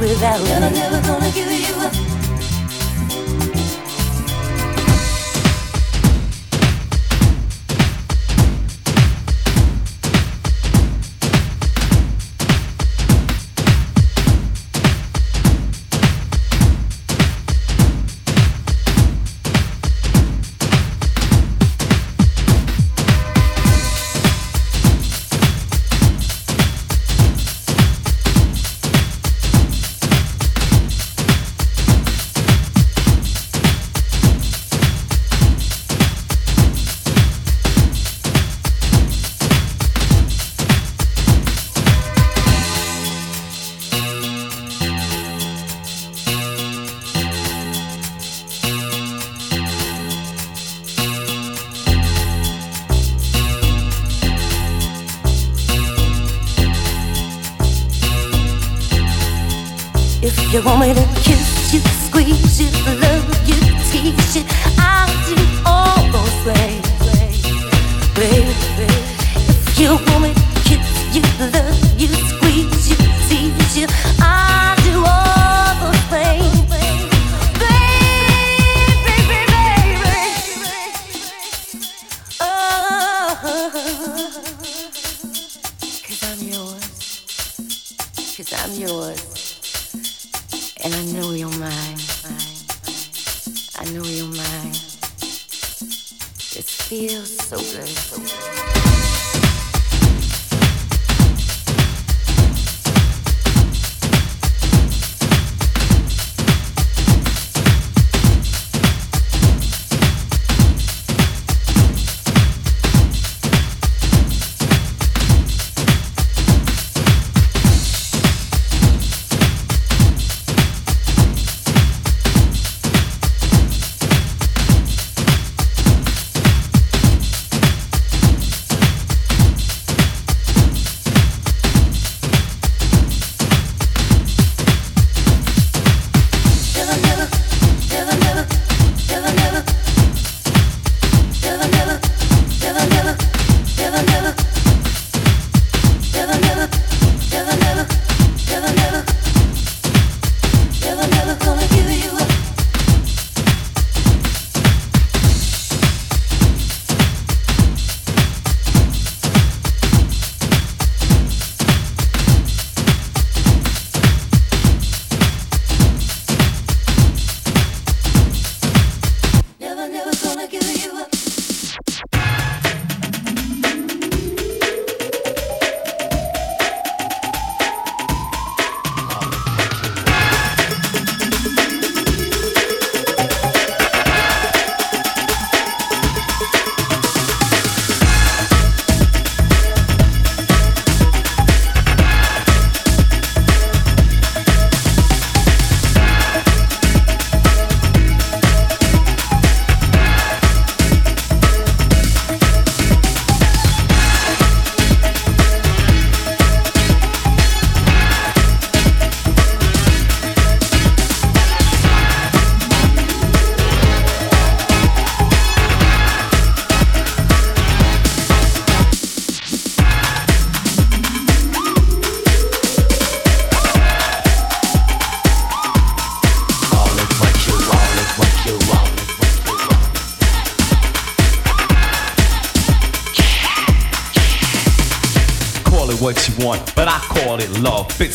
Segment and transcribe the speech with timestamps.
[0.00, 0.46] without you.
[0.46, 2.09] And I'm never gonna give you up.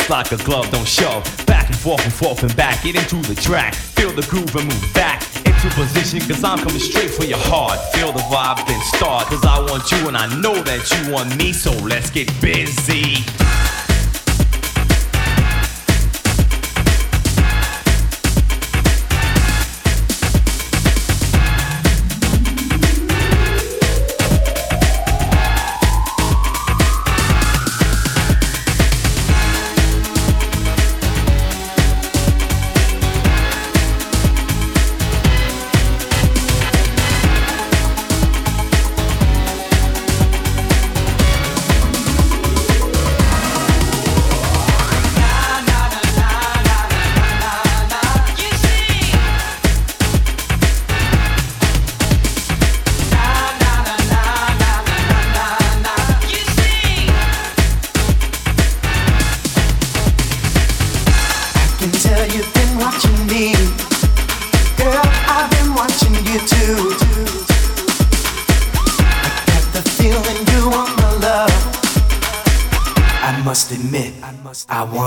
[0.10, 1.23] Like a glove, don't shove.
[1.45, 3.73] Back and forth and forth and back, get into the track.
[3.73, 7.80] Feel the groove and move back into position, cause I'm coming straight for your heart.
[7.94, 11.36] Feel the vibe, then start, cause I want you and I know that you want
[11.38, 13.35] me, so let's get busy.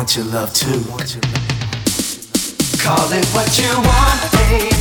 [0.09, 0.71] Want your love too.
[2.83, 4.78] Call it what you want, baby.